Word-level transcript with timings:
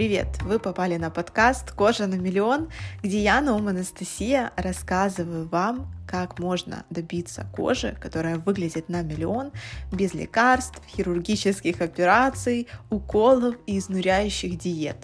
Привет! 0.00 0.40
Вы 0.44 0.58
попали 0.58 0.96
на 0.96 1.10
подкаст 1.10 1.72
«Кожа 1.72 2.06
на 2.06 2.14
миллион», 2.14 2.70
где 3.02 3.22
я, 3.22 3.42
Наум 3.42 3.68
Анастасия, 3.68 4.50
рассказываю 4.56 5.46
вам, 5.46 5.92
как 6.08 6.38
можно 6.38 6.86
добиться 6.88 7.46
кожи, 7.54 7.94
которая 8.00 8.38
выглядит 8.38 8.88
на 8.88 9.02
миллион, 9.02 9.52
без 9.92 10.14
лекарств, 10.14 10.80
хирургических 10.88 11.82
операций, 11.82 12.66
уколов 12.88 13.56
и 13.66 13.76
изнуряющих 13.76 14.56
диет. 14.56 14.96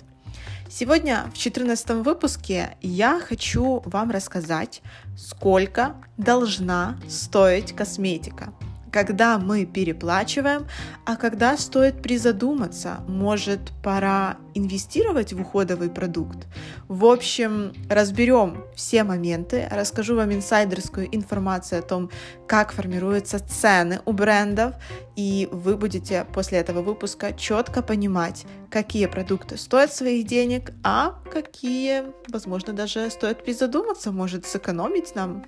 Сегодня 0.70 1.26
в 1.30 1.36
14 1.36 1.90
выпуске 2.02 2.78
я 2.80 3.20
хочу 3.20 3.82
вам 3.84 4.10
рассказать, 4.10 4.80
сколько 5.14 5.96
должна 6.16 6.98
стоить 7.06 7.76
косметика– 7.76 8.54
когда 8.96 9.38
мы 9.38 9.66
переплачиваем, 9.66 10.66
а 11.04 11.16
когда 11.16 11.58
стоит 11.58 12.00
призадуматься, 12.00 13.00
может 13.06 13.60
пора 13.82 14.38
инвестировать 14.54 15.34
в 15.34 15.40
уходовый 15.42 15.90
продукт. 15.90 16.46
В 16.88 17.04
общем, 17.04 17.74
разберем 17.90 18.64
все 18.74 19.04
моменты, 19.04 19.68
расскажу 19.70 20.16
вам 20.16 20.32
инсайдерскую 20.32 21.14
информацию 21.14 21.80
о 21.80 21.82
том, 21.82 22.10
как 22.46 22.72
формируются 22.72 23.38
цены 23.38 24.00
у 24.06 24.12
брендов, 24.12 24.76
и 25.14 25.46
вы 25.52 25.76
будете 25.76 26.26
после 26.32 26.56
этого 26.56 26.80
выпуска 26.80 27.34
четко 27.34 27.82
понимать, 27.82 28.46
какие 28.70 29.04
продукты 29.04 29.58
стоят 29.58 29.92
своих 29.92 30.26
денег, 30.26 30.72
а 30.82 31.20
какие, 31.30 32.04
возможно, 32.28 32.72
даже 32.72 33.10
стоит 33.10 33.44
призадуматься, 33.44 34.10
может 34.10 34.46
сэкономить 34.46 35.14
нам 35.14 35.44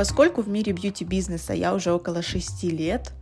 Поскольку 0.00 0.40
в 0.40 0.48
мире 0.48 0.72
бьюти-бизнеса 0.72 1.52
я 1.52 1.74
уже 1.74 1.92
около 1.92 2.22
6 2.22 2.62
лет, 2.62 3.12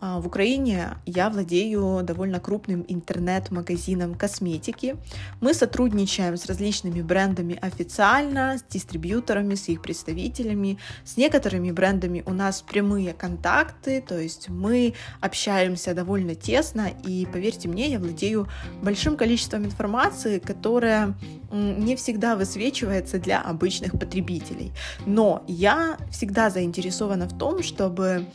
в 0.00 0.26
Украине 0.26 0.96
я 1.04 1.28
владею 1.28 2.02
довольно 2.02 2.40
крупным 2.40 2.84
интернет-магазином 2.88 4.14
косметики. 4.14 4.96
Мы 5.40 5.52
сотрудничаем 5.52 6.36
с 6.36 6.46
различными 6.46 7.02
брендами 7.02 7.58
официально, 7.60 8.56
с 8.56 8.62
дистрибьюторами, 8.62 9.54
с 9.54 9.68
их 9.68 9.82
представителями. 9.82 10.78
С 11.04 11.18
некоторыми 11.18 11.70
брендами 11.70 12.22
у 12.24 12.32
нас 12.32 12.62
прямые 12.62 13.12
контакты, 13.12 14.00
то 14.00 14.18
есть 14.18 14.48
мы 14.48 14.94
общаемся 15.20 15.92
довольно 15.92 16.34
тесно, 16.34 16.88
и 17.04 17.26
поверьте 17.30 17.68
мне, 17.68 17.88
я 17.88 17.98
владею 17.98 18.48
большим 18.82 19.16
количеством 19.16 19.66
информации, 19.66 20.38
которая 20.38 21.14
не 21.52 21.96
всегда 21.96 22.36
высвечивается 22.36 23.18
для 23.18 23.42
обычных 23.42 23.92
потребителей. 23.92 24.72
Но 25.04 25.44
я 25.48 25.98
всегда 26.10 26.48
заинтересована 26.48 27.26
в 27.28 27.36
том, 27.36 27.62
чтобы 27.62 28.26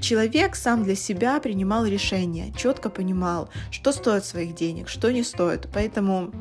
человек 0.00 0.54
сам 0.54 0.69
для 0.76 0.94
себя 0.94 1.40
принимал 1.40 1.86
решения, 1.86 2.52
четко 2.56 2.90
понимал, 2.90 3.50
что 3.70 3.92
стоит 3.92 4.24
своих 4.24 4.54
денег, 4.54 4.88
что 4.88 5.10
не 5.10 5.22
стоит. 5.22 5.68
Поэтому 5.72 6.32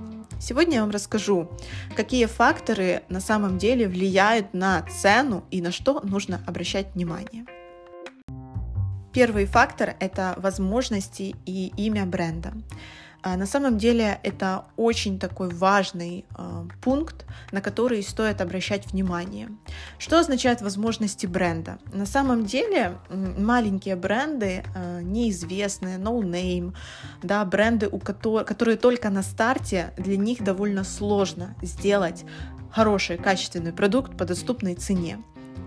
Сегодня 0.41 0.75
я 0.75 0.81
вам 0.81 0.91
расскажу, 0.91 1.49
какие 1.97 2.25
факторы 2.25 3.03
на 3.09 3.19
самом 3.19 3.57
деле 3.57 3.89
влияют 3.89 4.53
на 4.53 4.81
цену 4.83 5.43
и 5.51 5.61
на 5.61 5.73
что 5.73 5.99
нужно 6.03 6.41
обращать 6.47 6.95
внимание. 6.95 7.45
Первый 9.11 9.45
фактор– 9.45 9.95
это 9.99 10.35
возможности 10.37 11.35
и 11.45 11.73
имя 11.75 12.05
бренда. 12.05 12.53
А, 13.21 13.35
на 13.35 13.45
самом 13.45 13.77
деле 13.77 14.19
это 14.23 14.65
очень 14.77 15.19
такой 15.19 15.49
важный 15.49 16.25
э, 16.37 16.67
пункт, 16.81 17.25
на 17.51 17.61
который 17.61 18.01
стоит 18.01 18.39
обращать 18.41 18.91
внимание. 18.91 19.49
Что 19.97 20.19
означает 20.19 20.61
возможности 20.61 21.25
бренда? 21.25 21.79
На 21.93 22.05
самом 22.05 22.45
деле 22.45 22.97
маленькие 23.09 23.95
бренды, 23.95 24.63
э, 24.73 25.01
неизвестные, 25.01 25.97
no 25.97 26.21
name, 26.21 26.73
да, 27.21 27.43
бренды, 27.43 27.89
у 27.91 27.99
которых, 27.99 28.47
которые 28.47 28.77
только 28.77 29.09
на 29.09 29.21
старте, 29.21 29.93
для 29.97 30.15
них 30.15 30.41
довольно 30.43 30.83
сложно 30.83 31.55
сделать 31.61 32.23
хороший, 32.71 33.17
качественный 33.17 33.73
продукт 33.73 34.15
по 34.17 34.25
доступной 34.25 34.75
цене 34.75 35.19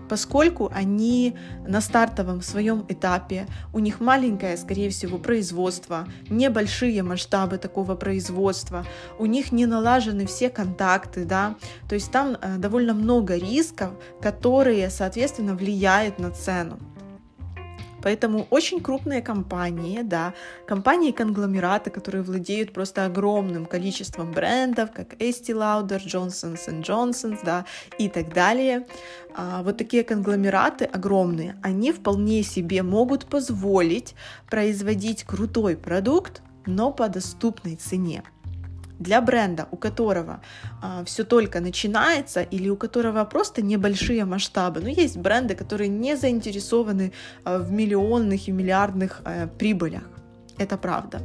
поскольку 0.09 0.71
они 0.73 1.35
на 1.67 1.81
стартовом 1.81 2.41
своем 2.41 2.85
этапе, 2.87 3.47
у 3.73 3.79
них 3.79 3.99
маленькое, 3.99 4.57
скорее 4.57 4.89
всего, 4.89 5.17
производство, 5.17 6.07
небольшие 6.29 7.03
масштабы 7.03 7.57
такого 7.57 7.95
производства, 7.95 8.85
у 9.19 9.25
них 9.25 9.51
не 9.51 9.65
налажены 9.65 10.25
все 10.25 10.49
контакты, 10.49 11.25
да, 11.25 11.55
то 11.87 11.95
есть 11.95 12.11
там 12.11 12.37
э, 12.41 12.57
довольно 12.57 12.93
много 12.93 13.37
рисков, 13.37 13.91
которые, 14.21 14.89
соответственно, 14.89 15.55
влияют 15.55 16.19
на 16.19 16.31
цену. 16.31 16.79
Поэтому 18.03 18.47
очень 18.49 18.81
крупные 18.81 19.21
компании, 19.21 20.01
да, 20.03 20.33
компании-конгломераты, 20.67 21.89
которые 21.89 22.21
владеют 22.21 22.73
просто 22.73 23.05
огромным 23.05 23.65
количеством 23.65 24.31
брендов, 24.31 24.91
как 24.91 25.13
Estee 25.13 25.55
Lauder, 25.55 26.01
Johnson's 26.05 26.67
Johnson's, 26.81 27.39
да, 27.43 27.65
и 27.97 28.09
так 28.09 28.33
далее. 28.33 28.85
А, 29.35 29.63
вот 29.63 29.77
такие 29.77 30.03
конгломераты 30.03 30.85
огромные, 30.85 31.55
они 31.63 31.91
вполне 31.91 32.43
себе 32.43 32.83
могут 32.83 33.25
позволить 33.25 34.15
производить 34.49 35.23
крутой 35.23 35.77
продукт, 35.77 36.41
но 36.65 36.91
по 36.91 37.07
доступной 37.09 37.75
цене 37.75 38.23
для 38.99 39.21
бренда, 39.21 39.67
у 39.71 39.77
которого 39.77 40.41
а, 40.81 41.03
все 41.03 41.23
только 41.23 41.59
начинается 41.59 42.41
или 42.41 42.69
у 42.69 42.75
которого 42.75 43.25
просто 43.25 43.61
небольшие 43.61 44.25
масштабы. 44.25 44.81
Но 44.81 44.89
есть 44.89 45.17
бренды, 45.17 45.55
которые 45.55 45.89
не 45.89 46.15
заинтересованы 46.15 47.11
а, 47.43 47.57
в 47.57 47.71
миллионных 47.71 48.47
и 48.47 48.51
миллиардных 48.51 49.21
а, 49.25 49.47
прибылях. 49.47 50.03
Это 50.57 50.77
правда. 50.77 51.21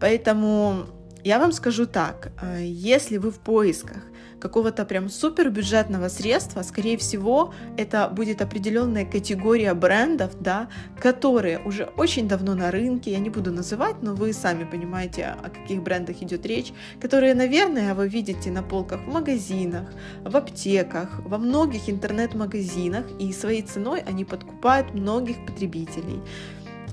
Поэтому 0.00 0.86
я 1.24 1.38
вам 1.38 1.52
скажу 1.52 1.86
так, 1.86 2.32
а, 2.40 2.58
если 2.58 3.18
вы 3.18 3.30
в 3.30 3.38
поисках 3.38 4.02
какого-то 4.42 4.84
прям 4.84 5.08
супер 5.08 5.50
бюджетного 5.50 6.08
средства, 6.08 6.62
скорее 6.62 6.96
всего, 6.96 7.54
это 7.76 8.08
будет 8.08 8.42
определенная 8.42 9.04
категория 9.04 9.72
брендов, 9.72 10.32
да, 10.40 10.68
которые 11.00 11.60
уже 11.60 11.84
очень 11.96 12.26
давно 12.26 12.56
на 12.56 12.72
рынке, 12.72 13.12
я 13.12 13.20
не 13.20 13.30
буду 13.30 13.52
называть, 13.52 14.02
но 14.02 14.14
вы 14.14 14.32
сами 14.32 14.64
понимаете, 14.64 15.26
о 15.26 15.48
каких 15.48 15.82
брендах 15.84 16.22
идет 16.22 16.44
речь, 16.44 16.72
которые, 17.00 17.34
наверное, 17.34 17.94
вы 17.94 18.08
видите 18.08 18.50
на 18.50 18.64
полках 18.64 19.02
в 19.02 19.08
магазинах, 19.08 19.92
в 20.24 20.36
аптеках, 20.36 21.20
во 21.24 21.38
многих 21.38 21.88
интернет-магазинах, 21.88 23.04
и 23.20 23.32
своей 23.32 23.62
ценой 23.62 24.00
они 24.00 24.24
подкупают 24.24 24.92
многих 24.92 25.36
потребителей. 25.46 26.20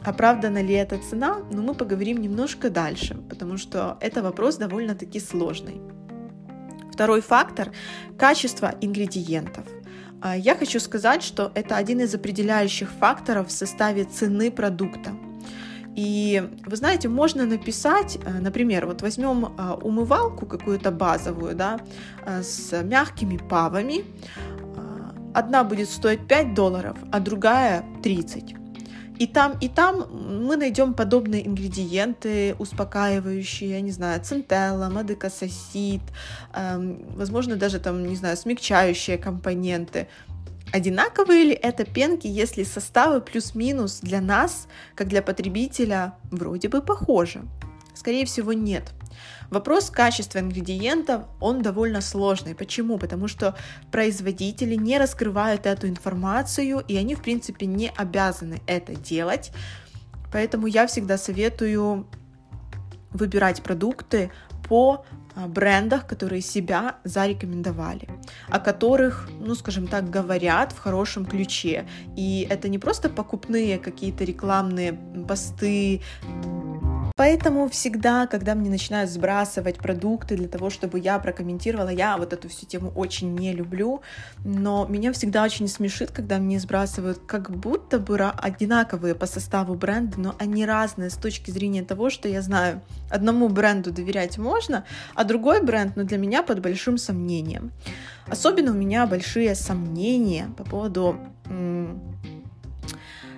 Оправдана 0.06 0.62
ли 0.62 0.76
эта 0.76 1.00
цена? 1.00 1.40
Ну, 1.52 1.64
мы 1.64 1.74
поговорим 1.74 2.22
немножко 2.22 2.70
дальше, 2.70 3.18
потому 3.28 3.58
что 3.58 3.98
это 4.02 4.22
вопрос 4.22 4.58
довольно-таки 4.58 5.20
сложный. 5.20 5.99
Второй 7.00 7.22
фактор– 7.22 7.72
качество 8.18 8.76
ингредиентов. 8.82 9.64
А, 10.22 10.36
я 10.36 10.54
хочу 10.54 10.82
сказать, 10.82 11.24
что 11.24 11.50
это 11.56 11.78
один 11.78 12.02
из 12.02 12.14
определяющих 12.14 12.92
факторов 12.92 13.48
в 13.48 13.52
составе 13.52 14.04
цены 14.04 14.52
продукта. 14.52 15.12
И 15.96 16.44
вы 16.66 16.76
знаете, 16.76 17.08
можно 17.08 17.46
написать, 17.46 18.18
э, 18.18 18.42
например, 18.42 18.86
вот 18.86 19.02
возьмем 19.02 19.46
а, 19.58 19.76
умывалку 19.76 20.46
какую-то 20.46 20.92
базовую, 20.92 21.56
да, 21.56 21.80
э, 22.26 22.44
с 22.44 22.84
мягкими 22.84 23.38
павами. 23.38 24.04
А, 24.76 25.14
одна 25.34 25.64
будет 25.64 25.90
стоить 25.90 26.28
5 26.28 26.54
долларов, 26.54 26.98
а 27.14 27.22
другая 27.22 27.86
30. 28.04 28.56
И 29.20 29.28
там, 29.28 29.58
и 29.60 29.68
там 29.68 30.08
мы 30.48 30.56
найдем 30.56 30.94
подобные 30.94 31.46
ингредиенты, 31.46 32.56
успокаивающие, 32.58 33.72
я 33.72 33.82
не 33.82 33.92
знаю, 33.92 34.24
центелла, 34.24 34.90
мадекасосит, 34.90 36.02
эм, 36.54 37.06
возможно, 37.16 37.58
даже 37.58 37.80
там, 37.80 38.06
не 38.06 38.16
знаю, 38.16 38.38
смягчающие 38.38 39.18
компоненты. 39.18 40.08
Одинаковые 40.72 41.44
ли 41.44 41.54
это 41.54 41.84
пенки, 41.84 42.28
если 42.28 42.64
составы 42.64 43.20
плюс-минус 43.20 44.00
для 44.02 44.22
нас, 44.22 44.68
как 44.96 45.10
для 45.10 45.22
потребителя, 45.22 46.14
вроде 46.32 46.70
бы 46.70 46.82
похожи? 46.82 47.42
Скорее 48.00 48.26
всего, 48.26 48.54
нет. 48.54 48.94
Вопрос 49.50 49.90
качества 49.90 50.40
ингредиентов, 50.40 51.24
он 51.42 51.62
довольно 51.62 52.00
сложный. 52.00 52.56
Почему? 52.56 52.98
Потому 52.98 53.28
что 53.28 53.58
производители 53.92 54.76
не 54.76 54.98
раскрывают 54.98 55.66
эту 55.66 55.90
информацию, 55.90 56.82
и 56.88 56.96
они, 56.96 57.16
в 57.16 57.22
принципе, 57.22 57.66
не 57.66 57.90
обязаны 57.90 58.62
это 58.68 58.96
делать. 58.96 59.52
Поэтому 60.32 60.68
я 60.68 60.88
всегда 60.88 61.18
советую 61.18 62.08
выбирать 63.12 63.64
продукты 63.64 64.32
по 64.70 65.04
а, 65.36 65.48
брендах, 65.48 66.08
которые 66.08 66.42
себя 66.42 66.96
зарекомендовали, 67.04 68.08
о 68.48 68.60
которых, 68.60 69.28
ну, 69.42 69.56
скажем 69.56 69.88
так, 69.88 70.10
говорят 70.10 70.72
в 70.72 70.80
хорошем 70.80 71.26
ключе. 71.26 71.86
И 72.16 72.48
это 72.50 72.70
не 72.70 72.78
просто 72.78 73.10
покупные 73.10 73.78
какие-то 73.78 74.24
рекламные 74.24 74.94
посты, 75.28 76.02
Поэтому 77.20 77.68
всегда, 77.68 78.28
когда 78.28 78.56
мне 78.56 78.70
начинают 78.70 79.10
сбрасывать 79.10 79.80
продукты 79.80 80.38
для 80.38 80.48
того, 80.48 80.70
чтобы 80.70 81.00
я 81.00 81.20
прокомментировала, 81.20 81.90
я 81.90 82.16
вот 82.16 82.32
эту 82.32 82.48
всю 82.48 82.66
тему 82.66 82.94
очень 82.96 83.36
не 83.36 83.52
люблю, 83.52 84.02
но 84.46 84.86
меня 84.88 85.12
всегда 85.12 85.44
очень 85.44 85.68
смешит, 85.68 86.12
когда 86.12 86.38
мне 86.38 86.62
сбрасывают 86.62 87.20
как 87.28 87.52
будто 87.52 88.00
бы 88.00 88.18
одинаковые 88.22 89.16
по 89.16 89.26
составу 89.26 89.76
бренды, 89.76 90.14
но 90.16 90.34
они 90.40 90.66
разные 90.66 91.10
с 91.10 91.16
точки 91.16 91.52
зрения 91.52 91.84
того, 91.84 92.10
что 92.10 92.30
я 92.30 92.42
знаю, 92.42 92.82
одному 93.10 93.50
бренду 93.50 93.92
доверять 93.92 94.38
можно, 94.38 94.86
а 95.14 95.26
другой 95.26 95.62
бренд, 95.62 95.98
ну, 95.98 96.06
для 96.06 96.18
меня 96.18 96.42
под 96.42 96.62
большим 96.62 96.98
сомнением. 96.98 97.74
Особенно 98.28 98.72
у 98.72 98.76
меня 98.76 99.06
большие 99.06 99.56
сомнения 99.56 100.50
по 100.56 100.64
поводу 100.64 101.20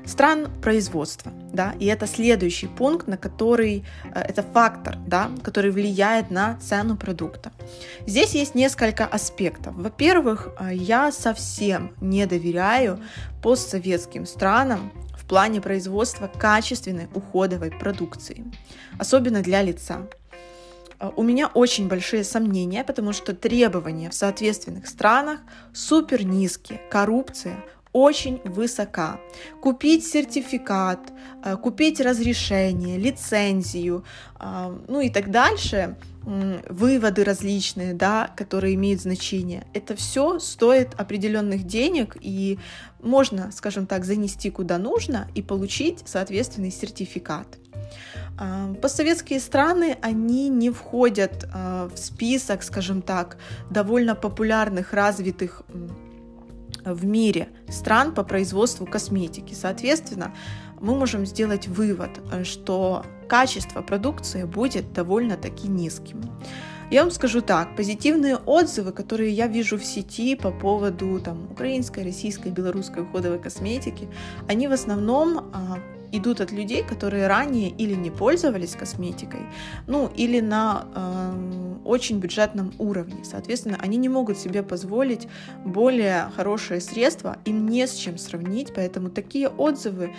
стран 0.05 0.49
производства, 0.61 1.31
да, 1.53 1.73
и 1.79 1.85
это 1.85 2.07
следующий 2.07 2.67
пункт, 2.67 3.07
на 3.07 3.17
который, 3.17 3.83
э, 4.13 4.19
это 4.19 4.43
фактор, 4.43 4.97
да, 5.07 5.29
который 5.43 5.71
влияет 5.71 6.31
на 6.31 6.57
цену 6.59 6.97
продукта. 6.97 7.51
Здесь 8.07 8.35
есть 8.35 8.55
несколько 8.55 9.05
аспектов. 9.05 9.75
Во-первых, 9.75 10.49
э, 10.59 10.73
я 10.73 11.11
совсем 11.11 11.93
не 12.01 12.25
доверяю 12.25 12.99
постсоветским 13.41 14.25
странам 14.25 14.91
в 15.17 15.25
плане 15.25 15.61
производства 15.61 16.27
качественной 16.27 17.07
уходовой 17.13 17.71
продукции, 17.71 18.45
особенно 18.99 19.41
для 19.41 19.61
лица. 19.61 20.07
Э, 20.99 21.11
у 21.15 21.23
меня 21.23 21.47
очень 21.47 21.87
большие 21.87 22.23
сомнения, 22.23 22.83
потому 22.83 23.13
что 23.13 23.33
требования 23.33 24.09
в 24.09 24.13
соответственных 24.13 24.87
странах 24.87 25.39
супер 25.73 26.25
низкие, 26.25 26.79
коррупция 26.89 27.63
очень 27.93 28.41
высока. 28.45 29.19
Купить 29.61 30.05
сертификат, 30.05 31.11
э, 31.43 31.57
купить 31.57 31.99
разрешение, 31.99 32.97
лицензию, 32.97 34.03
э, 34.39 34.77
ну 34.87 35.01
и 35.01 35.09
так 35.09 35.31
дальше, 35.31 35.97
выводы 36.23 37.23
различные, 37.23 37.95
да, 37.95 38.31
которые 38.35 38.75
имеют 38.75 39.01
значение. 39.01 39.65
Это 39.73 39.95
все 39.95 40.37
стоит 40.37 40.89
определенных 40.95 41.63
денег, 41.63 42.15
и 42.21 42.59
можно, 43.01 43.51
скажем 43.51 43.87
так, 43.87 44.05
занести 44.05 44.51
куда 44.51 44.77
нужно 44.77 45.27
и 45.33 45.41
получить 45.41 46.03
соответственный 46.05 46.69
сертификат. 46.69 47.47
Э, 48.39 48.75
постсоветские 48.79 49.39
страны, 49.39 49.97
они 50.03 50.49
не 50.49 50.69
входят 50.69 51.47
в 51.51 51.97
список, 51.97 52.61
скажем 52.61 53.01
так, 53.01 53.37
довольно 53.71 54.13
популярных, 54.13 54.93
развитых 54.93 55.63
в 56.85 57.05
мире 57.05 57.49
стран 57.69 58.13
по 58.13 58.23
производству 58.23 58.85
косметики. 58.85 59.53
Соответственно, 59.53 60.33
мы 60.79 60.95
можем 60.95 61.25
сделать 61.25 61.67
вывод, 61.67 62.09
э, 62.31 62.43
что 62.43 63.05
качество 63.27 63.81
продукции 63.81 64.43
будет 64.43 64.93
довольно-таки 64.93 65.67
низким. 65.67 66.21
Я 66.91 67.03
вам 67.03 67.11
скажу 67.11 67.41
так, 67.41 67.77
позитивные 67.77 68.35
отзывы, 68.35 68.91
которые 68.91 69.31
я 69.31 69.47
вижу 69.47 69.77
в 69.77 69.85
сети 69.85 70.35
по 70.35 70.51
поводу 70.51 71.21
там, 71.21 71.49
украинской, 71.49 72.03
российской, 72.03 72.49
белорусской 72.49 73.03
уходовой 73.03 73.39
косметики, 73.39 74.09
они 74.49 74.67
в 74.67 74.73
основном 74.73 75.51
а, 75.53 75.79
идут 76.11 76.41
от 76.41 76.51
людей, 76.51 76.83
которые 76.83 77.27
ранее 77.27 77.69
или 77.69 77.93
не 77.93 78.11
пользовались 78.11 78.75
косметикой, 78.75 79.41
ну 79.87 80.11
или 80.15 80.39
на 80.39 80.85
э, 80.93 81.75
очень 81.85 82.19
бюджетном 82.19 82.73
уровне. 82.77 83.23
Соответственно, 83.23 83.77
они 83.81 83.97
не 83.97 84.09
могут 84.09 84.37
себе 84.37 84.63
позволить 84.63 85.27
более 85.65 86.31
хорошие 86.35 86.81
средства, 86.81 87.37
им 87.45 87.67
не 87.67 87.87
с 87.87 87.93
чем 87.93 88.17
сравнить, 88.17 88.73
поэтому 88.73 89.09
такие 89.09 89.47
отзывы 89.47 90.13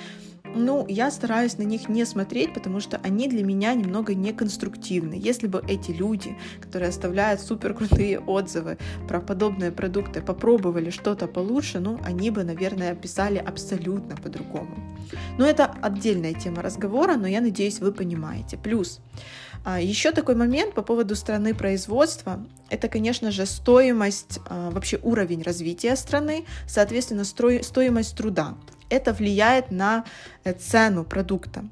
ну, 0.54 0.86
я 0.88 1.10
стараюсь 1.10 1.58
на 1.58 1.62
них 1.62 1.88
не 1.88 2.04
смотреть, 2.04 2.54
потому 2.54 2.80
что 2.80 2.98
они 3.02 3.28
для 3.28 3.42
меня 3.42 3.74
немного 3.74 4.14
неконструктивны. 4.14 5.14
Если 5.14 5.46
бы 5.46 5.62
эти 5.68 5.90
люди, 5.90 6.36
которые 6.60 6.88
оставляют 6.88 7.40
супер 7.40 7.74
крутые 7.74 8.18
отзывы 8.20 8.78
про 9.08 9.20
подобные 9.20 9.72
продукты, 9.72 10.20
попробовали 10.20 10.90
что-то 10.90 11.26
получше, 11.26 11.80
ну, 11.80 11.98
они 12.04 12.30
бы, 12.30 12.44
наверное, 12.44 12.94
писали 12.94 13.38
абсолютно 13.38 14.16
по-другому. 14.16 14.76
Но 15.38 15.46
это 15.46 15.74
отдельная 15.82 16.34
тема 16.34 16.62
разговора, 16.62 17.16
но 17.16 17.26
я 17.26 17.40
надеюсь, 17.40 17.80
вы 17.80 17.92
понимаете. 17.92 18.56
Плюс, 18.56 19.00
а, 19.64 19.80
еще 19.80 20.12
такой 20.12 20.34
момент 20.34 20.74
по 20.74 20.82
поводу 20.82 21.14
страны 21.14 21.54
производства. 21.54 22.44
Это, 22.70 22.88
конечно 22.88 23.30
же, 23.30 23.46
стоимость, 23.46 24.40
а, 24.48 24.70
вообще 24.70 24.98
уровень 25.02 25.42
развития 25.42 25.96
страны, 25.96 26.44
соответственно, 26.66 27.24
стоимость 27.24 28.16
труда 28.16 28.54
это 28.92 29.12
влияет 29.12 29.70
на 29.70 30.04
э, 30.44 30.52
цену 30.52 31.04
продукта. 31.04 31.64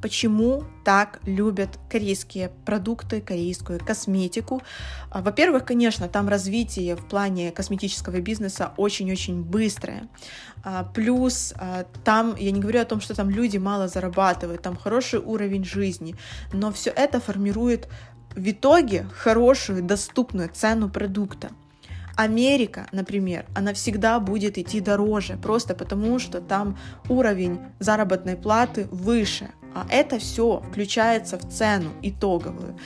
Почему 0.00 0.64
так 0.82 1.20
любят 1.26 1.78
корейские 1.90 2.50
продукты, 2.64 3.20
корейскую 3.20 3.78
косметику? 3.78 4.62
А, 5.10 5.20
во-первых, 5.20 5.66
конечно, 5.66 6.08
там 6.08 6.28
развитие 6.28 6.96
в 6.96 7.06
плане 7.06 7.50
косметического 7.50 8.20
бизнеса 8.20 8.72
очень-очень 8.78 9.42
быстрое. 9.42 10.08
А, 10.64 10.84
плюс 10.84 11.52
а, 11.56 11.84
там, 12.02 12.34
я 12.36 12.50
не 12.50 12.60
говорю 12.60 12.80
о 12.80 12.86
том, 12.86 13.02
что 13.02 13.14
там 13.14 13.28
люди 13.28 13.58
мало 13.58 13.88
зарабатывают, 13.88 14.62
там 14.62 14.74
хороший 14.74 15.20
уровень 15.20 15.64
жизни, 15.64 16.14
но 16.52 16.72
все 16.72 16.90
это 16.90 17.20
формирует 17.20 17.86
в 18.34 18.50
итоге 18.50 19.06
хорошую, 19.12 19.82
доступную 19.82 20.48
цену 20.48 20.88
продукта. 20.88 21.50
Америка, 22.16 22.86
например, 22.92 23.46
она 23.54 23.72
всегда 23.72 24.20
будет 24.20 24.58
идти 24.58 24.80
дороже, 24.80 25.36
просто 25.36 25.74
потому 25.74 26.18
что 26.18 26.40
там 26.40 26.78
уровень 27.08 27.60
заработной 27.78 28.36
платы 28.36 28.86
выше, 28.90 29.50
а 29.74 29.86
это 29.88 30.18
все 30.18 30.62
включается 30.70 31.38
в 31.38 31.48
цену 31.48 31.90
итоговую. 32.02 32.76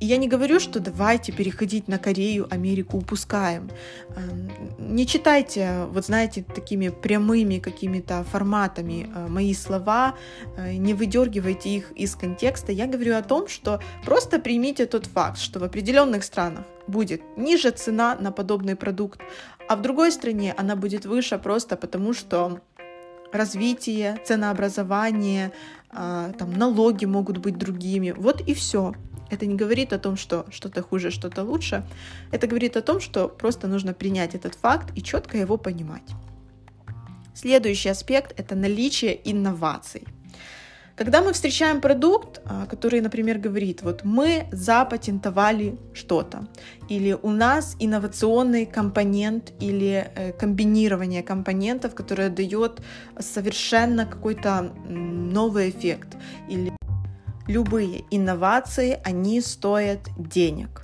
Я 0.00 0.16
не 0.16 0.28
говорю, 0.28 0.60
что 0.60 0.80
давайте 0.80 1.32
переходить 1.32 1.88
на 1.88 1.98
Корею, 1.98 2.46
Америку 2.50 2.98
упускаем. 2.98 3.70
Эм, 4.16 4.50
не 4.78 5.06
читайте, 5.06 5.86
вот 5.90 6.06
знаете, 6.06 6.42
такими 6.42 6.88
прямыми 6.88 7.58
какими-то 7.58 8.24
форматами 8.24 9.08
э, 9.14 9.28
мои 9.28 9.54
слова, 9.54 10.14
э, 10.56 10.74
не 10.74 10.94
выдергивайте 10.94 11.70
их 11.70 11.92
из 11.92 12.14
контекста. 12.16 12.72
Я 12.72 12.86
говорю 12.86 13.16
о 13.16 13.22
том, 13.22 13.48
что 13.48 13.80
просто 14.04 14.38
примите 14.38 14.86
тот 14.86 15.06
факт, 15.06 15.38
что 15.38 15.60
в 15.60 15.64
определенных 15.64 16.24
странах 16.24 16.64
будет 16.86 17.22
ниже 17.36 17.70
цена 17.70 18.16
на 18.20 18.32
подобный 18.32 18.76
продукт, 18.76 19.20
а 19.68 19.76
в 19.76 19.82
другой 19.82 20.12
стране 20.12 20.54
она 20.58 20.76
будет 20.76 21.06
выше 21.06 21.38
просто 21.38 21.76
потому, 21.76 22.12
что 22.12 22.60
развитие, 23.32 24.18
ценообразование, 24.24 25.52
а, 25.90 26.32
там 26.38 26.52
налоги 26.52 27.06
могут 27.06 27.38
быть 27.38 27.58
другими. 27.58 28.12
Вот 28.16 28.40
и 28.40 28.54
все. 28.54 28.94
Это 29.32 29.46
не 29.46 29.54
говорит 29.54 29.92
о 29.94 29.98
том, 29.98 30.16
что 30.16 30.44
что-то 30.50 30.82
хуже, 30.82 31.10
что-то 31.10 31.42
лучше. 31.42 31.82
Это 32.32 32.46
говорит 32.46 32.76
о 32.76 32.82
том, 32.82 33.00
что 33.00 33.28
просто 33.28 33.66
нужно 33.66 33.94
принять 33.94 34.34
этот 34.34 34.54
факт 34.54 34.92
и 34.94 35.02
четко 35.02 35.38
его 35.38 35.56
понимать. 35.56 36.10
Следующий 37.34 37.88
аспект– 37.88 38.34
это 38.36 38.54
наличие 38.54 39.18
инноваций. 39.24 40.06
Когда 40.96 41.22
мы 41.22 41.32
встречаем 41.32 41.80
продукт, 41.80 42.42
а, 42.44 42.66
который, 42.66 43.00
например, 43.00 43.38
говорит, 43.38 43.82
вот 43.82 44.04
мы 44.04 44.48
запатентовали 44.52 45.78
что-то, 45.94 46.46
или 46.90 47.16
у 47.22 47.30
нас 47.30 47.74
инновационный 47.80 48.66
компонент 48.66 49.52
или 49.60 50.10
э, 50.14 50.32
комбинирование 50.32 51.22
компонентов, 51.22 51.94
которое 51.94 52.28
дает 52.28 52.82
совершенно 53.18 54.04
какой-то 54.04 54.72
новый 54.86 55.70
эффект, 55.70 56.18
или 56.50 56.70
любые 57.46 58.04
инновации, 58.10 59.00
они 59.04 59.40
стоят 59.40 60.00
денег. 60.16 60.82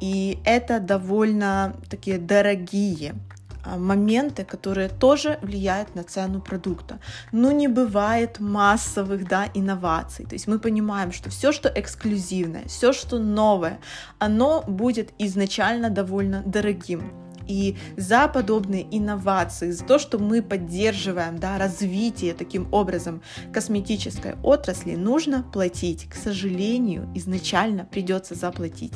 И 0.00 0.38
это 0.44 0.80
довольно 0.80 1.76
такие 1.88 2.18
дорогие 2.18 3.14
а, 3.62 3.76
моменты, 3.76 4.44
которые 4.44 4.88
тоже 4.88 5.38
влияют 5.42 5.94
на 5.94 6.02
цену 6.02 6.40
продукта. 6.40 6.98
Но 7.32 7.52
не 7.52 7.68
бывает 7.68 8.40
массовых 8.40 9.28
да, 9.28 9.48
инноваций. 9.52 10.24
То 10.24 10.34
есть 10.34 10.46
мы 10.46 10.58
понимаем, 10.58 11.12
что 11.12 11.28
все, 11.28 11.52
что 11.52 11.68
эксклюзивное, 11.68 12.64
все, 12.66 12.92
что 12.92 13.18
новое, 13.18 13.78
оно 14.18 14.64
будет 14.66 15.10
изначально 15.18 15.90
довольно 15.90 16.42
дорогим. 16.46 17.12
И 17.50 17.76
за 17.96 18.28
подобные 18.28 18.86
инновации, 18.96 19.72
за 19.72 19.84
то, 19.84 19.98
что 19.98 20.20
мы 20.20 20.40
поддерживаем 20.40 21.40
да, 21.40 21.58
развитие 21.58 22.32
таким 22.32 22.72
образом 22.72 23.22
косметической 23.52 24.36
отрасли, 24.44 24.94
нужно 24.94 25.42
платить. 25.42 26.08
К 26.08 26.14
сожалению, 26.14 27.08
изначально 27.16 27.84
придется 27.84 28.36
заплатить. 28.36 28.94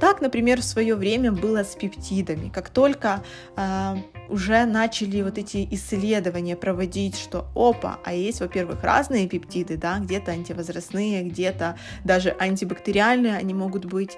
Так, 0.00 0.22
например, 0.22 0.60
в 0.60 0.64
свое 0.64 0.94
время 0.94 1.32
было 1.32 1.64
с 1.64 1.74
пептидами. 1.74 2.48
Как 2.48 2.70
только 2.70 3.22
э, 3.56 3.96
уже 4.30 4.64
начали 4.64 5.20
вот 5.20 5.36
эти 5.36 5.68
исследования 5.70 6.56
проводить, 6.56 7.18
что 7.18 7.46
опа, 7.54 7.98
а 8.04 8.14
есть, 8.14 8.40
во-первых, 8.40 8.82
разные 8.82 9.28
пептиды, 9.28 9.76
да, 9.76 9.98
где-то 9.98 10.32
антивозрастные, 10.32 11.24
где-то 11.24 11.78
даже 12.04 12.34
антибактериальные 12.38 13.36
они 13.36 13.52
могут 13.52 13.84
быть 13.84 14.16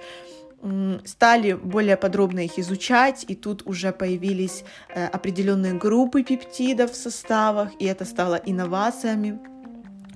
стали 1.04 1.52
более 1.52 1.96
подробно 1.96 2.40
их 2.40 2.58
изучать, 2.58 3.24
и 3.28 3.34
тут 3.34 3.62
уже 3.66 3.92
появились 3.92 4.64
э, 4.88 5.06
определенные 5.06 5.74
группы 5.74 6.22
пептидов 6.22 6.92
в 6.92 6.96
составах, 6.96 7.70
и 7.78 7.84
это 7.84 8.04
стало 8.04 8.40
инновациями 8.44 9.38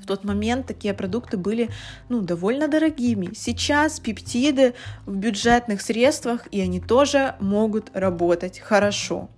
В 0.02 0.06
тот 0.06 0.24
момент 0.24 0.66
такие 0.66 0.94
продукты 0.94 1.36
были 1.36 1.70
ну, 2.08 2.22
довольно 2.22 2.66
дорогими. 2.66 3.34
Сейчас 3.34 4.00
пептиды 4.00 4.74
в 5.06 5.14
бюджетных 5.14 5.80
средствах, 5.80 6.48
и 6.50 6.60
они 6.60 6.80
тоже 6.80 7.36
могут 7.40 7.90
работать 7.94 8.58
хорошо. 8.58 9.28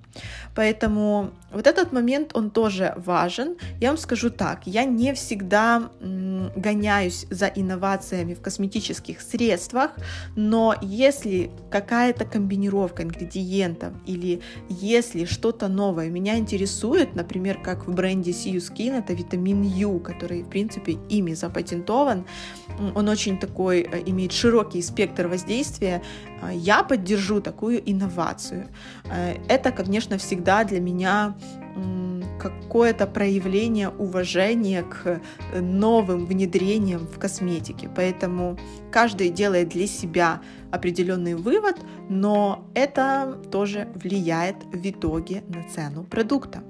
Поэтому 0.54 1.30
вот 1.52 1.66
этот 1.66 1.92
момент, 1.92 2.30
он 2.34 2.50
тоже 2.50 2.94
важен. 2.96 3.56
Я 3.80 3.88
вам 3.88 3.98
скажу 3.98 4.30
так, 4.30 4.66
я 4.66 4.84
не 4.84 5.12
всегда 5.14 5.90
гоняюсь 6.00 7.26
за 7.30 7.46
инновациями 7.46 8.34
в 8.34 8.40
косметических 8.40 9.20
средствах, 9.20 9.92
но 10.36 10.74
если 10.82 11.50
какая-то 11.70 12.24
комбинировка 12.24 13.02
ингредиентов 13.02 13.92
или 14.06 14.40
если 14.68 15.24
что-то 15.24 15.68
новое 15.68 16.08
меня 16.08 16.38
интересует, 16.38 17.14
например, 17.14 17.58
как 17.62 17.86
в 17.86 17.94
бренде 17.94 18.32
Sea 18.32 18.56
Skin, 18.56 18.98
это 18.98 19.12
витамин 19.12 19.62
Ю, 19.62 20.00
который, 20.00 20.42
в 20.42 20.48
принципе, 20.48 20.98
ими 21.08 21.34
запатентован, 21.34 22.24
он 22.94 23.08
очень 23.08 23.38
такой, 23.38 23.82
э, 23.82 24.02
имеет 24.06 24.32
широкий 24.32 24.82
спектр 24.82 25.28
воздействия, 25.28 26.02
э, 26.42 26.50
я 26.54 26.82
поддержу 26.82 27.40
такую 27.40 27.80
инновацию. 27.90 28.68
Э, 29.04 29.36
это, 29.48 29.70
конечно, 29.70 30.03
всегда 30.18 30.64
для 30.64 30.80
меня 30.80 31.34
какое-то 32.38 33.06
проявление 33.06 33.88
уважения 33.88 34.82
к 34.82 35.20
новым 35.58 36.26
внедрениям 36.26 37.06
в 37.06 37.18
косметике. 37.18 37.88
Поэтому 37.94 38.58
каждый 38.92 39.30
делает 39.30 39.70
для 39.70 39.86
себя 39.86 40.42
определенный 40.70 41.34
вывод, 41.34 41.76
но 42.08 42.68
это 42.74 43.40
тоже 43.50 43.88
влияет 43.94 44.56
в 44.72 44.86
итоге 44.86 45.42
на 45.48 45.68
цену 45.68 46.04
продукта. 46.04 46.62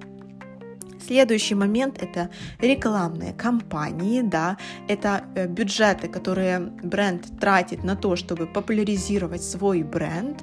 Следующий 1.07 1.55
момент 1.55 2.03
это 2.03 2.31
рекламные 2.61 3.35
кампании, 3.35 4.23
да, 4.23 4.57
это 4.89 5.25
э, 5.35 5.47
бюджеты, 5.47 6.09
которые 6.09 6.61
бренд 6.61 7.27
тратит 7.39 7.85
на 7.85 7.95
то, 7.95 8.17
чтобы 8.17 8.47
популяризировать 8.47 9.43
свой 9.43 9.83
бренд. 9.83 10.43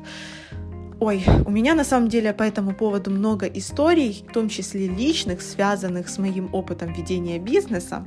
Ой, 1.01 1.25
у 1.45 1.49
меня 1.49 1.73
на 1.73 1.83
самом 1.83 2.09
деле 2.09 2.31
по 2.31 2.43
этому 2.43 2.75
поводу 2.75 3.09
много 3.09 3.47
историй, 3.47 4.23
в 4.29 4.31
том 4.31 4.49
числе 4.49 4.87
личных, 4.87 5.41
связанных 5.41 6.07
с 6.07 6.19
моим 6.19 6.53
опытом 6.53 6.93
ведения 6.93 7.39
бизнеса. 7.39 8.05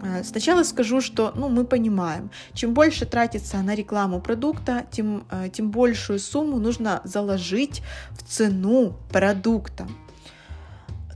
Э, 0.00 0.22
сначала 0.22 0.62
скажу, 0.62 1.00
что 1.00 1.32
ну, 1.34 1.48
мы 1.48 1.64
понимаем, 1.64 2.30
чем 2.54 2.72
больше 2.72 3.04
тратится 3.04 3.56
на 3.62 3.74
рекламу 3.74 4.20
продукта, 4.20 4.86
тем, 4.92 5.24
э, 5.28 5.48
тем 5.52 5.72
большую 5.72 6.20
сумму 6.20 6.60
нужно 6.60 7.00
заложить 7.02 7.82
в 8.12 8.22
цену 8.22 8.96
продукта. 9.10 9.88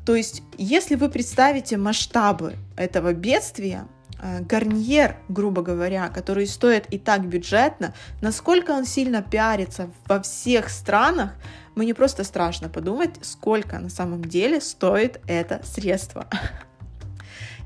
То 0.04 0.16
есть, 0.16 0.42
если 0.58 0.96
вы 0.96 1.08
представите 1.08 1.76
масштабы 1.76 2.56
этого 2.76 3.12
бедствия, 3.12 3.86
гарниер, 4.20 5.16
грубо 5.28 5.62
говоря, 5.62 6.08
который 6.08 6.46
стоит 6.46 6.86
и 6.92 6.98
так 6.98 7.26
бюджетно, 7.26 7.94
насколько 8.20 8.72
он 8.72 8.84
сильно 8.84 9.22
пиарится 9.22 9.90
во 10.06 10.20
всех 10.20 10.68
странах, 10.68 11.32
мне 11.74 11.94
просто 11.94 12.24
страшно 12.24 12.68
подумать, 12.68 13.16
сколько 13.22 13.78
на 13.78 13.88
самом 13.88 14.24
деле 14.24 14.60
стоит 14.60 15.20
это 15.26 15.60
средство. 15.64 16.28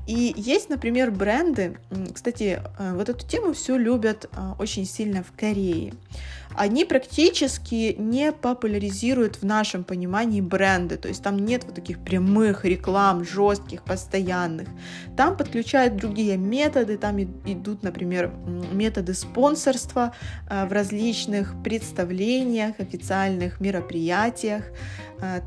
И 0.09 0.33
есть, 0.35 0.69
например, 0.69 1.11
бренды, 1.11 1.77
кстати, 2.15 2.59
э, 2.79 2.93
вот 2.95 3.09
эту 3.09 3.27
тему 3.27 3.53
всю 3.53 3.77
любят 3.77 4.25
э, 4.25 4.53
очень 4.57 4.87
сильно 4.87 5.21
в 5.21 5.31
Корее. 5.39 5.93
Они 6.55 6.83
практически 6.83 7.95
не 7.95 8.31
популяризируют 8.31 9.35
в 9.35 9.43
нашем 9.45 9.83
понимании 9.83 10.41
бренды, 10.41 10.97
то 10.97 11.07
есть 11.09 11.21
там 11.21 11.37
нет 11.37 11.63
вот 11.63 11.75
таких 11.75 11.99
прямых 11.99 12.65
реклам, 12.65 13.23
жестких, 13.23 13.83
постоянных. 13.83 14.67
Там 15.15 15.37
подключают 15.37 15.95
другие 15.95 16.37
методы, 16.37 16.97
там 16.97 17.21
идут, 17.21 17.83
например, 17.83 18.33
методы 18.71 19.13
спонсорства 19.13 20.15
э, 20.49 20.65
в 20.65 20.71
различных 20.71 21.53
представлениях, 21.63 22.79
официальных 22.79 23.59
мероприятиях. 23.59 24.63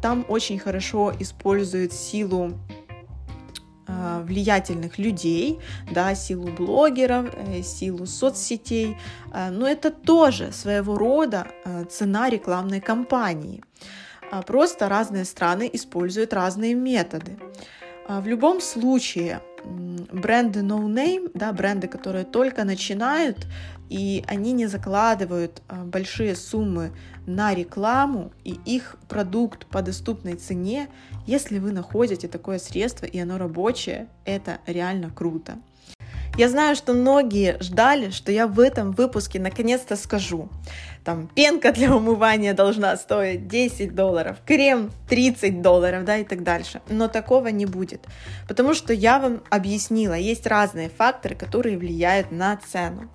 Там 0.02 0.26
очень 0.28 0.58
хорошо 0.58 1.14
используют 1.18 1.94
силу 1.94 2.58
влиятельных 4.22 4.98
людей, 4.98 5.58
да, 5.90 6.14
силу 6.14 6.48
блогеров, 6.48 7.26
э, 7.34 7.62
силу 7.62 8.06
соцсетей, 8.06 8.96
э, 9.32 9.50
но 9.50 9.66
это 9.66 9.90
тоже 9.90 10.52
своего 10.52 10.96
рода 10.96 11.46
цена 11.90 12.30
рекламной 12.30 12.80
кампании. 12.80 13.62
А 14.30 14.42
просто 14.42 14.88
разные 14.88 15.24
страны 15.24 15.68
используют 15.72 16.32
разные 16.32 16.74
методы. 16.74 17.38
А 18.08 18.20
в 18.20 18.26
любом 18.26 18.60
случае, 18.60 19.40
бренды 19.64 20.60
no 20.60 20.86
name, 20.86 21.30
да, 21.34 21.52
бренды, 21.52 21.88
которые 21.88 22.24
только 22.24 22.64
начинают, 22.64 23.46
и 23.88 24.24
они 24.26 24.52
не 24.52 24.66
закладывают 24.66 25.62
большие 25.84 26.34
суммы 26.34 26.92
на 27.26 27.54
рекламу, 27.54 28.32
и 28.42 28.58
их 28.64 28.96
продукт 29.08 29.66
по 29.66 29.82
доступной 29.82 30.34
цене 30.34 30.88
если 31.26 31.58
вы 31.58 31.72
находите 31.72 32.26
такое 32.26 32.58
средство 32.58 33.06
и 33.06 33.18
оно 33.18 33.38
рабочее, 33.38 34.08
это 34.24 34.58
реально 34.66 35.10
круто. 35.10 35.58
Я 36.38 36.48
знаю, 36.48 36.76
что 36.76 36.94
многие 36.94 37.58
ждали, 37.60 38.08
что 38.08 38.32
я 38.32 38.46
в 38.46 38.58
этом 38.58 38.92
выпуске 38.92 39.38
наконец-то 39.38 39.96
скажу. 39.96 40.48
Там 41.04 41.28
пенка 41.28 41.72
для 41.72 41.94
умывания 41.94 42.54
должна 42.54 42.96
стоить 42.96 43.48
10 43.48 43.94
долларов, 43.94 44.38
крем 44.46 44.90
30 45.10 45.60
долларов, 45.60 46.06
да, 46.06 46.16
и 46.16 46.24
так 46.24 46.42
дальше. 46.42 46.80
Но 46.88 47.08
такого 47.08 47.48
не 47.48 47.66
будет, 47.66 48.06
потому 48.48 48.72
что 48.72 48.94
я 48.94 49.18
вам 49.18 49.42
объяснила, 49.50 50.14
есть 50.14 50.46
разные 50.46 50.88
факторы, 50.88 51.34
которые 51.34 51.76
влияют 51.76 52.32
на 52.32 52.56
цену. 52.56 53.10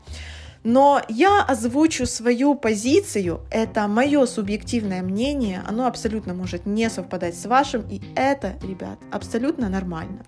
Но 0.63 1.01
я 1.07 1.43
озвучу 1.43 2.05
свою 2.05 2.53
позицию, 2.53 3.41
это 3.49 3.87
мое 3.87 4.27
субъективное 4.27 5.01
мнение, 5.01 5.63
оно 5.65 5.87
абсолютно 5.87 6.35
может 6.35 6.67
не 6.67 6.87
совпадать 6.89 7.35
с 7.35 7.47
вашим, 7.47 7.83
и 7.89 7.99
это, 8.15 8.53
ребят, 8.61 8.99
абсолютно 9.11 9.69
нормально. 9.69 10.23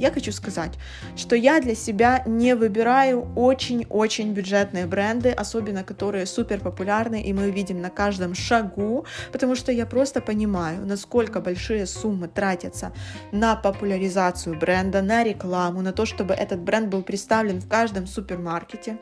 Я 0.00 0.10
хочу 0.10 0.32
сказать, 0.32 0.72
что 1.14 1.36
я 1.36 1.60
для 1.60 1.74
себя 1.74 2.22
не 2.26 2.54
выбираю 2.54 3.28
очень-очень 3.36 4.32
бюджетные 4.32 4.86
бренды, 4.86 5.30
особенно 5.30 5.84
которые 5.84 6.24
супер 6.24 6.58
популярны, 6.60 7.20
и 7.20 7.34
мы 7.34 7.50
видим 7.50 7.82
на 7.82 7.90
каждом 7.90 8.34
шагу, 8.34 9.04
потому 9.30 9.54
что 9.54 9.72
я 9.72 9.84
просто 9.84 10.22
понимаю, 10.22 10.86
насколько 10.86 11.40
большие 11.40 11.84
суммы 11.84 12.28
тратятся 12.28 12.92
на 13.30 13.56
популяризацию 13.56 14.58
бренда, 14.58 15.02
на 15.02 15.22
рекламу, 15.22 15.82
на 15.82 15.92
то, 15.92 16.06
чтобы 16.06 16.32
этот 16.32 16.60
бренд 16.60 16.88
был 16.88 17.02
представлен 17.02 17.60
в 17.60 17.68
каждом 17.68 18.06
супермаркете. 18.06 18.96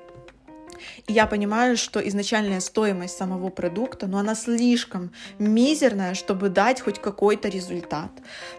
И 1.07 1.13
я 1.13 1.27
понимаю, 1.27 1.77
что 1.77 2.01
изначальная 2.01 2.61
стоимость 2.61 3.17
самого 3.17 3.49
продукта, 3.51 4.07
но 4.07 4.19
она 4.19 4.35
слишком 4.35 5.13
мизерная, 5.39 6.15
чтобы 6.15 6.49
дать 6.49 6.81
хоть 6.81 7.01
какой-то 7.01 7.49
результат. 7.49 8.11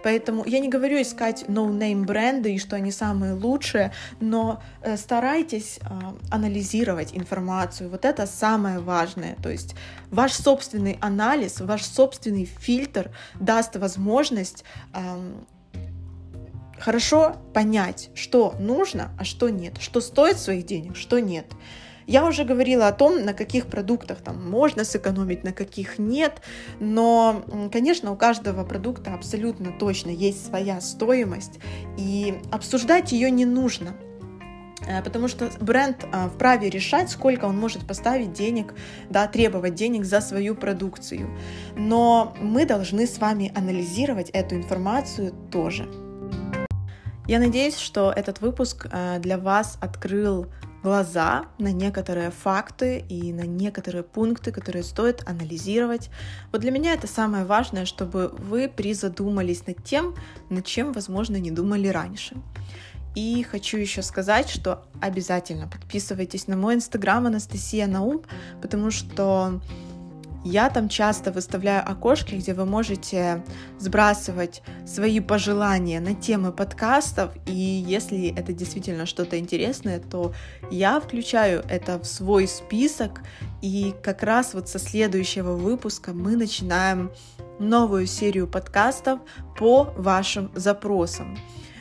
Поэтому 0.03 0.43
я 0.45 0.59
не 0.59 0.69
говорю 0.69 1.01
искать 1.01 1.45
no-name 1.47 2.03
бренды 2.05 2.55
и 2.55 2.59
что 2.59 2.75
они 2.75 2.91
самые 2.91 3.33
лучшие, 3.33 3.91
но 4.19 4.61
э, 4.81 4.97
старайтесь 4.97 5.79
э, 5.81 5.85
анализировать 6.31 7.13
информацию. 7.13 7.89
Вот 7.89 8.05
это 8.05 8.25
самое 8.27 8.79
важное. 8.79 9.35
То 9.41 9.49
есть 9.49 9.75
ваш 10.11 10.33
собственный 10.33 10.97
анализ, 11.01 11.61
ваш 11.61 11.83
собственный 11.83 12.45
фильтр 12.45 13.11
даст 13.39 13.75
возможность 13.75 14.63
хорошо 16.79 17.35
понять, 17.53 18.09
что 18.15 18.55
нужно, 18.59 19.11
а 19.19 19.23
что 19.23 19.49
нет, 19.49 19.77
что 19.79 20.01
стоит 20.01 20.37
своих 20.37 20.65
денег, 20.65 20.95
что 20.95 21.19
нет. 21.19 21.45
Я 22.09 22.25
уже 22.25 22.43
говорила 22.43 22.87
о 22.87 22.91
том, 22.91 23.23
на 23.23 23.35
каких 23.35 23.67
продуктах 23.67 24.17
там 24.21 24.49
можно 24.49 24.83
сэкономить, 24.83 25.43
на 25.43 25.53
каких 25.53 25.99
нет, 25.99 26.41
но, 26.79 27.45
конечно, 27.71 28.11
у 28.11 28.15
каждого 28.15 28.65
продукта 28.65 29.13
абсолютно 29.13 29.71
точно 29.71 30.09
есть 30.09 30.43
своя 30.43 30.81
стоимость, 30.81 31.59
и 31.97 32.41
обсуждать 32.51 33.11
ее 33.11 33.29
не 33.29 33.45
нужно 33.45 33.95
э, 34.87 35.03
потому 35.03 35.27
что 35.27 35.51
бренд 35.61 36.03
а, 36.11 36.29
вправе 36.29 36.71
решать, 36.71 37.11
сколько 37.11 37.45
он 37.45 37.59
может 37.59 37.85
поставить 37.85 38.33
денег, 38.33 38.73
да, 39.11 39.27
требовать 39.27 39.75
денег 39.75 40.03
за 40.03 40.19
свою 40.19 40.55
продукцию. 40.55 41.29
Но 41.77 42.35
мы 42.41 42.65
должны 42.65 43.05
с 43.05 43.19
вами 43.19 43.51
анализировать 43.55 44.31
эту 44.31 44.55
информацию 44.55 45.31
тоже. 45.51 45.87
Я 47.27 47.37
надеюсь, 47.37 47.77
что 47.77 48.11
этот 48.11 48.41
выпуск 48.41 48.87
э, 48.91 49.19
для 49.19 49.37
вас 49.37 49.77
открыл 49.79 50.47
глаза 50.83 51.45
на 51.57 51.71
некоторые 51.71 52.31
факты 52.31 53.05
и 53.09 53.33
на 53.33 53.45
некоторые 53.45 54.03
пункты, 54.03 54.51
которые 54.51 54.83
стоит 54.83 55.27
анализировать. 55.27 56.09
Вот 56.51 56.61
для 56.61 56.71
меня 56.71 56.93
это 56.93 57.07
самое 57.07 57.45
важное, 57.45 57.85
чтобы 57.85 58.29
вы 58.29 58.69
призадумались 58.69 59.67
над 59.67 59.83
тем, 59.83 60.15
над 60.49 60.65
чем, 60.65 60.93
возможно, 60.93 61.37
не 61.37 61.51
думали 61.51 61.87
раньше. 61.87 62.37
И 63.15 63.43
хочу 63.43 63.77
еще 63.77 64.01
сказать, 64.01 64.49
что 64.49 64.85
обязательно 65.01 65.67
подписывайтесь 65.67 66.47
на 66.47 66.55
мой 66.55 66.75
инстаграм 66.75 67.25
Анастасия 67.25 67.87
Наум, 67.87 68.21
потому 68.61 68.91
что 68.91 69.61
Я 70.45 70.69
там 70.69 70.87
часто 70.87 71.31
выставляю 71.31 71.83
окошки, 71.89 72.35
где 72.35 72.53
вы 72.53 72.65
можете 72.65 73.43
сбрасывать 73.77 74.61
свои 74.87 75.19
пожелания 75.19 75.99
на 75.99 76.15
темы 76.15 76.53
подкастов, 76.53 77.31
и 77.45 77.51
если 77.51 78.33
это 78.33 78.53
действительно 78.53 79.05
что-то 79.05 79.37
интересное, 79.37 79.99
то 79.99 80.33
я 80.71 80.99
включаю 81.01 81.63
это 81.67 81.99
в 81.99 82.05
свой 82.05 82.47
список, 82.47 83.21
и 83.61 83.93
как 84.01 84.23
раз 84.23 84.53
вот 84.53 84.69
со 84.69 84.79
следующего 84.79 85.53
выпуска 85.53 86.13
мы 86.13 86.37
начинаем 86.37 87.11
новую 87.59 88.07
серию 88.07 88.47
подкастов 88.47 89.19
по 89.57 89.93
вашим 89.97 90.51
запросам. 90.55 91.37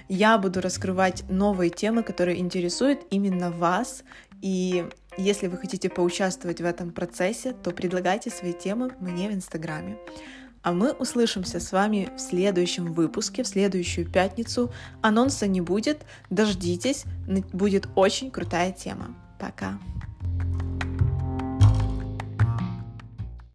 Я 0.08 0.36
буду 0.38 0.60
раскрывать 0.60 1.22
новые 1.28 1.70
темы, 1.70 2.02
которые 2.02 2.40
интересуют 2.40 3.02
именно 3.10 3.52
вас, 3.52 4.02
и 4.40 4.88
если 5.18 5.48
вы 5.48 5.56
хотите 5.56 5.88
поучаствовать 5.88 6.60
в 6.60 6.64
этом 6.64 6.92
процессе, 6.92 7.52
то 7.52 7.72
предлагайте 7.72 8.30
свои 8.30 8.52
темы 8.52 8.92
мне 9.00 9.28
в 9.28 9.32
Инстаграме. 9.32 9.98
А 10.62 10.72
мы 10.72 10.92
услышимся 10.92 11.60
с 11.60 11.72
вами 11.72 12.10
в 12.16 12.20
следующем 12.20 12.92
выпуске, 12.92 13.42
в 13.42 13.48
следующую 13.48 14.10
пятницу. 14.10 14.72
Анонса 15.02 15.46
не 15.46 15.60
будет, 15.60 16.04
дождитесь, 16.30 17.04
будет 17.52 17.88
очень 17.94 18.30
крутая 18.30 18.72
тема. 18.72 19.14
Пока! 19.38 19.78